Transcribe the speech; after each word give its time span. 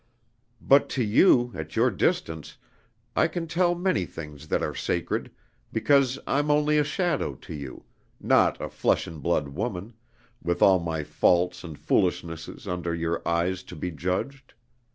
But 0.59 0.89
to 0.97 1.03
you 1.03 1.51
at 1.53 1.75
your 1.75 1.91
distance 1.91 2.57
I 3.15 3.27
can 3.27 3.45
tell 3.45 3.75
many 3.75 4.07
things 4.07 4.47
that 4.47 4.63
are 4.63 4.73
sacred, 4.73 5.29
because 5.71 6.17
I'm 6.25 6.49
only 6.49 6.79
a 6.79 6.83
shadow 6.83 7.35
to 7.35 7.53
you, 7.53 7.85
not 8.19 8.59
a 8.59 8.67
flesh 8.67 9.05
and 9.05 9.21
blood 9.21 9.49
woman, 9.49 9.93
with 10.41 10.63
all 10.63 10.79
my 10.79 11.03
faults 11.03 11.63
and 11.63 11.77
foolishnesses 11.77 12.67
under 12.67 12.95
your 12.95 13.21
eyes 13.27 13.61
to 13.61 13.75
be 13.75 13.91
judged. 13.91 14.55